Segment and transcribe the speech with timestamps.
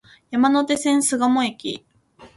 [0.31, 1.85] 山手線、巣鴨駅